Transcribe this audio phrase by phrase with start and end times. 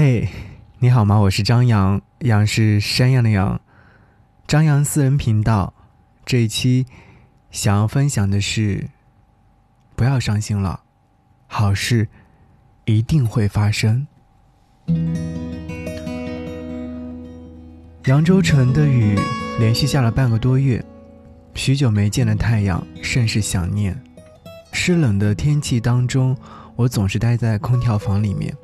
[0.00, 0.28] 嘿，
[0.78, 1.18] 你好吗？
[1.18, 3.60] 我是张扬，杨是山羊的羊，
[4.46, 5.74] 张扬私人频道。
[6.24, 6.86] 这一期
[7.50, 8.90] 想要分享的是，
[9.96, 10.82] 不要伤心了，
[11.48, 12.06] 好事
[12.84, 14.06] 一定会发生。
[18.04, 19.18] 扬州城的雨
[19.58, 20.84] 连续下了半个多月，
[21.54, 24.00] 许久没见的太阳甚是想念。
[24.72, 26.38] 湿冷的天气当中，
[26.76, 28.56] 我总是待在空调房里面。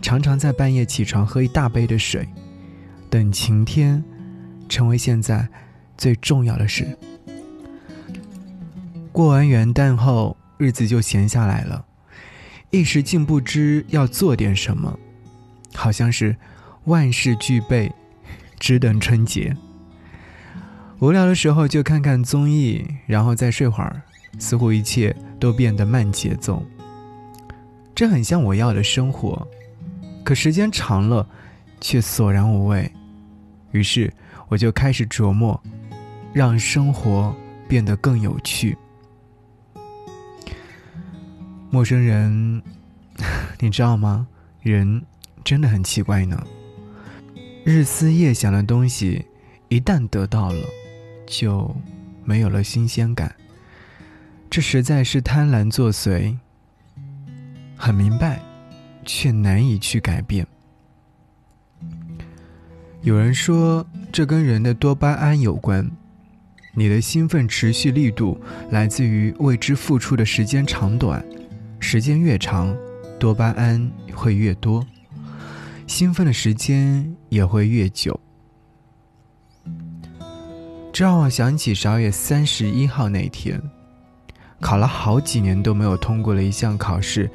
[0.00, 2.26] 常常在半夜起床喝一大杯的水，
[3.10, 4.02] 等晴天，
[4.68, 5.46] 成为现在
[5.96, 6.96] 最重要的事。
[9.12, 11.84] 过完元旦后，日子就闲下来了，
[12.70, 14.98] 一时竟不知要做点什么，
[15.74, 16.36] 好像是
[16.84, 17.92] 万事俱备，
[18.58, 19.56] 只等春节。
[21.00, 24.00] 无聊的时候就看看综艺，然后再睡会儿，
[24.38, 26.64] 似乎一切都变得慢节奏。
[27.94, 29.46] 这很像我要的生活。
[30.28, 31.26] 可时间长了，
[31.80, 32.92] 却索然无味。
[33.70, 34.12] 于是
[34.48, 35.58] 我就开始琢磨，
[36.34, 37.34] 让生活
[37.66, 38.76] 变得更有趣。
[41.70, 42.62] 陌生人，
[43.58, 44.28] 你知道吗？
[44.60, 45.02] 人
[45.42, 46.46] 真的很奇怪呢。
[47.64, 49.24] 日思夜想的东西，
[49.70, 50.60] 一旦得到了，
[51.26, 51.74] 就
[52.22, 53.34] 没有了新鲜感。
[54.50, 56.36] 这实在是贪婪作祟。
[57.78, 58.42] 很明白。
[59.08, 60.46] 却难以去改变。
[63.00, 65.90] 有人说，这跟人的多巴胺有关。
[66.74, 68.38] 你的兴奋持续力度
[68.70, 71.24] 来自于为之付出的时间长短，
[71.80, 72.76] 时间越长，
[73.18, 74.86] 多巴胺会越多，
[75.86, 78.20] 兴奋的时间也会越久。
[80.92, 83.60] 这让我想起十二月三十一号那天，
[84.60, 87.30] 考了好几年都没有通过了一项考试。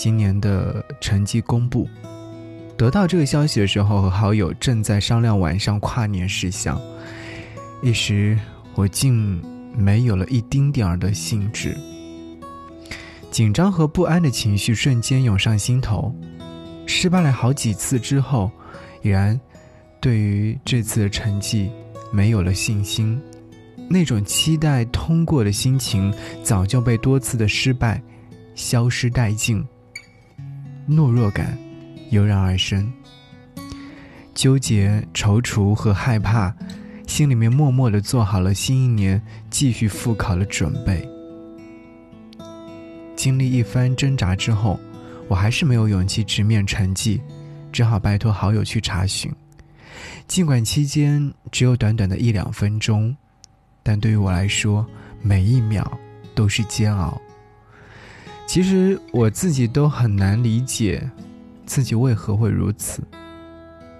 [0.00, 1.86] 今年的成绩公布，
[2.74, 6.80] 得到这个消息的时候，和好友正在商量晚上跨年事项，
[7.82, 8.38] 一时
[8.74, 9.44] 我竟
[9.76, 11.76] 没有了一丁点儿的兴致，
[13.30, 16.10] 紧张和不安的情绪瞬间涌上心头。
[16.86, 18.50] 失败了好几次之后，
[19.02, 19.38] 已然
[20.00, 21.70] 对于这次的成绩
[22.10, 23.20] 没有了信心，
[23.86, 26.10] 那种期待通过的心情
[26.42, 28.02] 早就被多次的失败
[28.54, 29.62] 消失殆尽。
[30.90, 31.56] 懦弱感
[32.10, 32.92] 油然而生，
[34.34, 36.52] 纠结、踌躇和害怕，
[37.06, 41.08] 心里面默默的做好了新一年继续复考的准备。
[43.14, 44.80] 经历一番挣扎之后，
[45.28, 47.20] 我还是没有勇气直面成绩，
[47.70, 49.30] 只好拜托好友去查询。
[50.26, 53.16] 尽管期间只有短短的一两分钟，
[53.82, 54.84] 但对于我来说，
[55.22, 55.88] 每一秒
[56.34, 57.20] 都是煎熬。
[58.52, 61.08] 其实我自己都很难理解，
[61.66, 63.00] 自己为何会如此。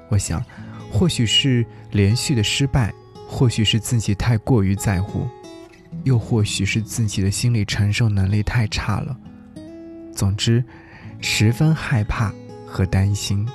[0.09, 0.45] 我想，
[0.91, 2.93] 或许是连续的失败，
[3.29, 5.25] 或许是自己太过于在乎，
[6.03, 9.17] 又或许是自己的心理承受能力太差了。
[10.13, 10.65] 总之，
[11.21, 12.35] 十分害怕
[12.67, 13.47] 和担心。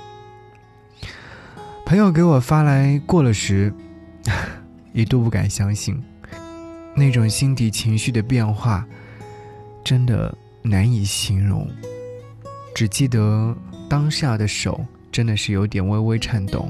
[1.85, 3.73] 朋友给我发来过了时，
[4.93, 6.01] 一度不敢相信，
[6.95, 8.87] 那种心底情绪的变化，
[9.83, 10.33] 真的。
[10.65, 11.69] 难以形容，
[12.73, 13.55] 只记得
[13.87, 16.67] 当下的手真的是有点微微颤抖，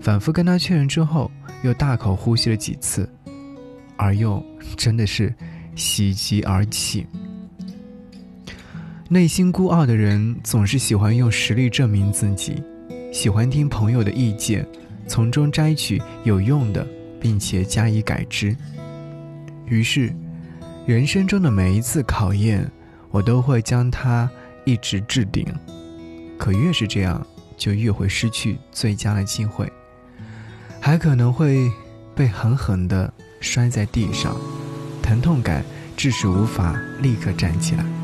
[0.00, 1.30] 反复跟他确认之后，
[1.62, 3.06] 又大口呼吸了几次，
[3.98, 4.42] 而又
[4.78, 5.32] 真的是
[5.76, 7.06] 喜极而泣。
[9.10, 12.62] 内心孤傲的人总是喜欢用实力证明自己，
[13.12, 14.66] 喜欢听朋友的意见，
[15.06, 16.86] 从中摘取有用的，
[17.20, 18.56] 并且加以改之。
[19.66, 20.10] 于是，
[20.86, 22.66] 人生中的每一次考验。
[23.10, 24.30] 我都会将它
[24.64, 25.46] 一直置顶，
[26.38, 27.26] 可越是这样，
[27.56, 29.70] 就越会失去最佳的机会，
[30.80, 31.70] 还可能会
[32.14, 34.36] 被狠狠地摔在地上，
[35.02, 35.64] 疼痛感
[35.96, 37.97] 致使无法立刻站起来。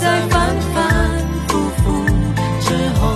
[0.00, 2.06] 在反反复复
[2.60, 3.12] 之后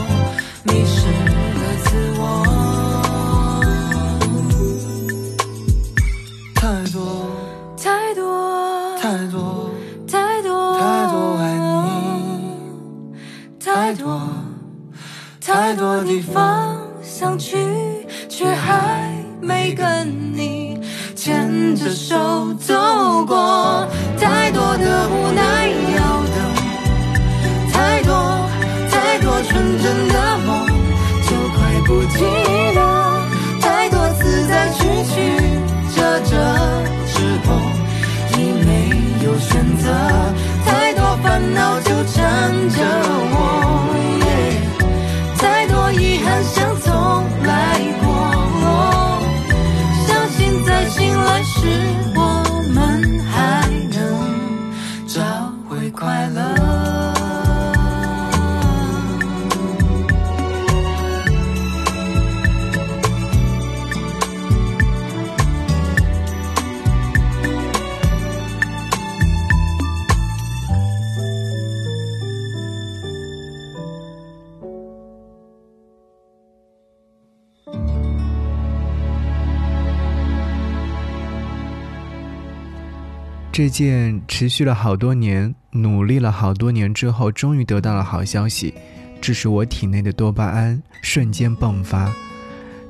[83.54, 88.74] 这件持续了好多年、努力了好多年之后，终于得到了好消息，
[89.20, 92.12] 致使我体内的多巴胺瞬间迸发，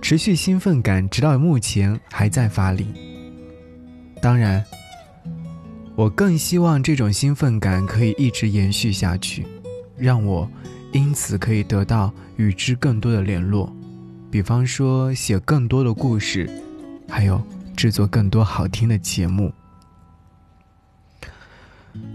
[0.01, 2.87] 持续兴奋感直到目前还在发力。
[4.23, 4.65] 当然，
[5.95, 9.45] 我更希望这种兴奋感可以一直延续下去，
[9.99, 10.51] 让我
[10.93, 13.71] 因此可以得到与之更多的联络，
[14.31, 16.49] 比方说写更多的故事，
[17.07, 17.39] 还有
[17.77, 19.53] 制作更多好听的节目。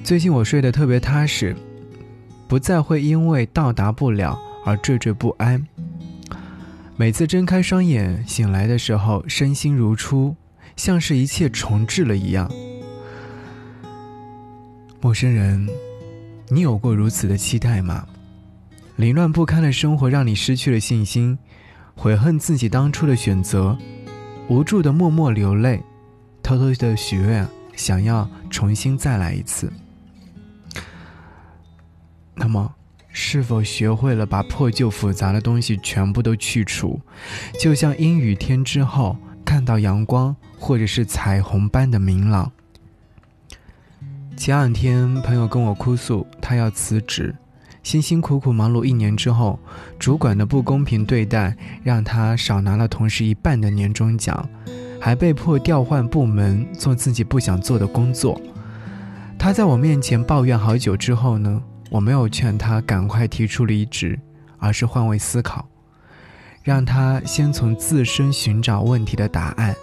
[0.04, 1.56] 最近我睡得特别踏实，
[2.48, 5.66] 不再会因为到达不了而惴惴不安。
[6.96, 10.36] 每次睁开双眼醒来的时候，身心如初，
[10.76, 12.52] 像是一切重置了一样。
[15.00, 15.68] 陌生人，
[16.50, 18.06] 你有过如此的期待吗？
[18.98, 21.40] 凌乱不堪的生活让你失去了信心，
[21.96, 23.78] 悔恨自己当初的选择，
[24.50, 25.82] 无助的默默流泪，
[26.44, 27.48] 偷偷的许愿。
[27.80, 29.72] 想要重新再来一次，
[32.36, 32.76] 那么
[33.08, 37.00] 是否学会了把破旧复杂的东西全部都去除？
[37.58, 42.52] 就像阴雨天之后看到阳光，或者是彩虹般的明朗。
[44.36, 47.34] 前两天朋友跟我哭诉，他要辞职，
[47.82, 49.58] 辛辛苦苦忙碌一年之后，
[49.98, 54.50] 主管的不公平对待让他少拿了同事一半的年终奖。
[55.00, 58.40] 还被迫调换部门做自己不想做的工作。
[59.38, 64.20] 他在我面前抱怨好久之后呢，我没有劝他赶快提出离职，
[64.58, 65.66] 而是换位思考，
[66.62, 69.74] 让他先从自身寻找问题的答案：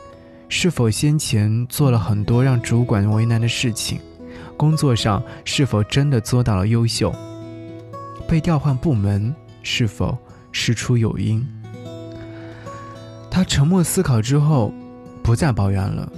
[0.49, 3.99] 是否先前做了很多让主管为难的事情？
[4.59, 7.15] 工作上是否真的做到了优秀？
[8.29, 10.17] 被调换部门是否
[10.53, 11.47] 事出有因。
[13.31, 14.73] 他沉默思考之后，
[15.27, 16.11] 不再抱怨了。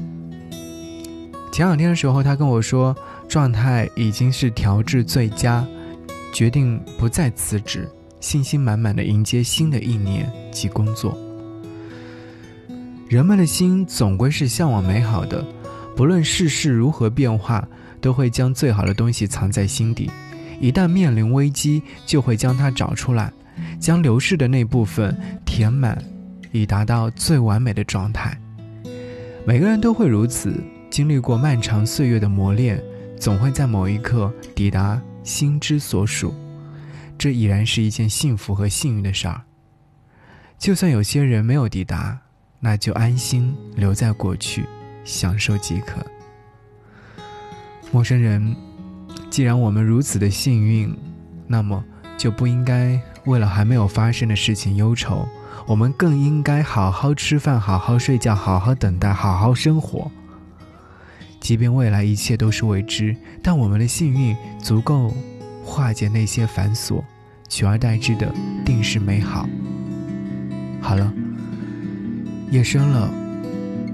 [1.51, 2.95] 前两天的时候，他跟我说，
[3.27, 5.67] 状态已经是调至最佳，
[6.31, 7.89] 决定不再辞职，
[8.21, 11.17] 信心满满的迎接新的一年及工作。
[13.09, 15.43] 人们的心总归是向往美好的，
[15.97, 17.67] 不论世事如何变化，
[18.03, 20.11] 都会将最好的东西藏在心底。
[20.61, 23.33] 一旦面临危机，就会将它找出来，
[23.81, 25.97] 将流逝的那部分填满，
[26.53, 28.39] 以达到最完美的状态。
[29.49, 32.85] 每个人都会如此，经历过漫长岁月的磨练，
[33.19, 36.35] 总会在某一刻抵达心之所属。
[37.17, 39.41] 这已然是一件幸福和幸运的事儿。
[40.59, 42.19] 就算有些人没有抵达。
[42.61, 44.67] 那就安心留在过去，
[45.03, 46.05] 享受即可。
[47.91, 48.55] 陌生人，
[49.31, 50.95] 既然我们如此的幸运，
[51.47, 51.83] 那么
[52.19, 55.27] 就不应该为了还没有发生的事情忧愁，
[55.67, 60.11] 我们更应该好好吃饭，好好睡觉，好好等待，好好生活。
[61.41, 65.15] 即便未来一切都是未知，但我们的幸运足够
[65.65, 67.03] 化解那些繁琐，
[67.49, 68.33] 取而代之的
[68.65, 69.49] 定是美好。
[70.81, 71.13] 好了。
[72.51, 73.13] 夜深了，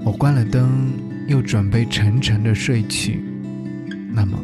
[0.05, 0.93] 我关了灯，
[1.27, 3.21] 又准备沉沉的睡去。
[4.13, 4.39] 那么，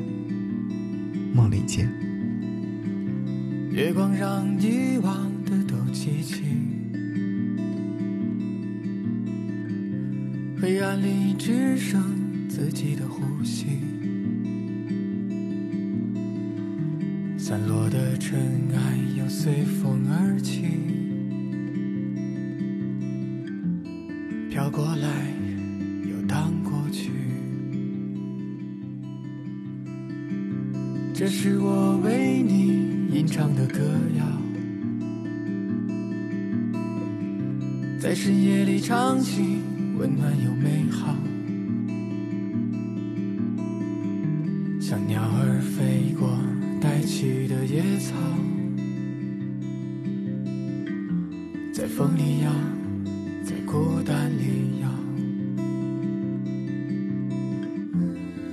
[1.34, 1.90] 梦里见。
[3.72, 6.44] 月光让遗忘的都记起，
[10.62, 12.00] 黑暗里只剩
[12.48, 13.66] 自己的呼吸，
[17.36, 18.40] 散落的尘
[18.76, 20.66] 埃又随风而起。
[24.52, 25.34] 飘过来，
[26.08, 27.10] 又荡过去。
[31.12, 33.80] 这是我为你吟唱的歌
[34.16, 34.24] 谣，
[38.00, 39.58] 在深夜里唱起，
[40.02, 41.16] 温暖又美好。
[44.82, 46.40] 像鸟儿飞过
[46.82, 48.16] 带起的野草，
[51.72, 52.52] 在风里摇。
[53.44, 54.90] 在孤单里摇，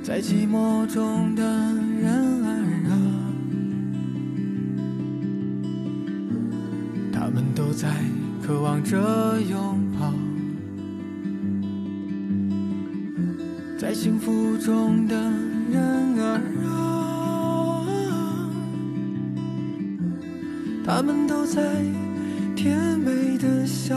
[0.03, 1.43] 在寂寞中的
[2.01, 2.49] 人儿
[2.91, 2.93] 啊，
[7.13, 7.95] 他们都在
[8.43, 10.13] 渴望着拥抱，
[13.89, 15.17] 在幸福中的
[15.71, 17.89] 人儿啊，
[20.85, 21.63] 他们都在
[22.55, 23.97] 甜美的笑。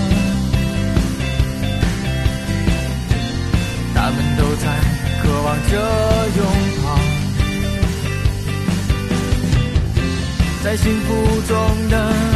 [4.37, 4.79] 都在
[5.21, 5.73] 渴望着
[6.37, 6.45] 拥
[6.83, 6.85] 抱。
[10.63, 12.30] 在幸福中的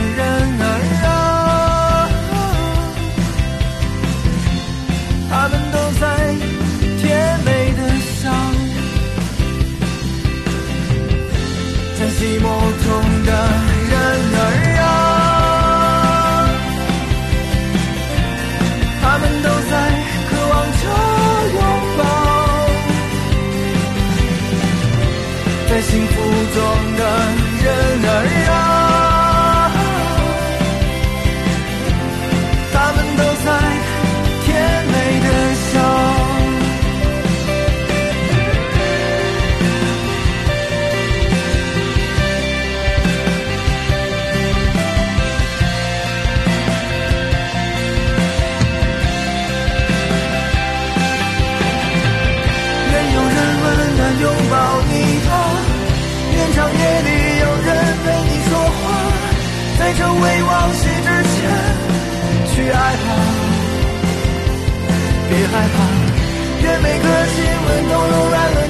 [59.86, 61.38] 在这未忘记之前
[62.50, 63.08] 去爱吧。
[65.30, 65.78] 别害怕，
[66.64, 67.36] 愿每个亲
[67.68, 68.65] 吻都柔软了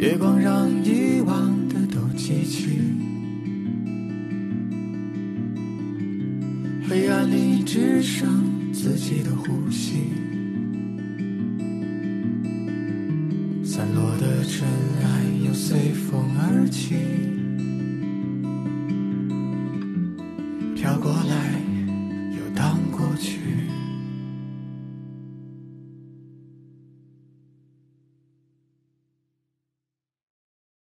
[0.00, 2.70] 月光让遗忘的都记起，
[6.88, 9.98] 黑暗里只剩自己的呼吸。
[13.62, 14.66] 散落的尘
[15.02, 16.94] 埃又随风而起，
[20.74, 21.59] 飘过来。